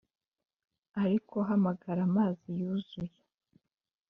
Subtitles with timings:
[1.01, 3.13] ariko hamagara amazi yuzuye.